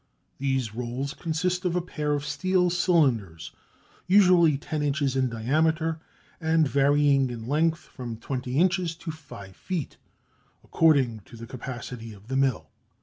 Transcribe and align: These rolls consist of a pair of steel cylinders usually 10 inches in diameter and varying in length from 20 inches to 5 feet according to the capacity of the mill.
These 0.39 0.73
rolls 0.73 1.13
consist 1.13 1.63
of 1.63 1.75
a 1.75 1.79
pair 1.79 2.13
of 2.15 2.25
steel 2.25 2.71
cylinders 2.71 3.51
usually 4.07 4.57
10 4.57 4.81
inches 4.81 5.15
in 5.15 5.29
diameter 5.29 5.99
and 6.39 6.67
varying 6.67 7.29
in 7.29 7.45
length 7.47 7.81
from 7.81 8.17
20 8.17 8.57
inches 8.57 8.95
to 8.95 9.11
5 9.11 9.55
feet 9.55 9.97
according 10.63 11.19
to 11.25 11.35
the 11.37 11.45
capacity 11.45 12.13
of 12.13 12.29
the 12.29 12.35
mill. 12.35 12.71